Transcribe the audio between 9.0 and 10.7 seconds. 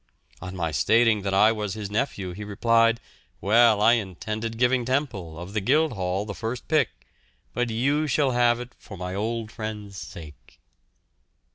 old friend's sake."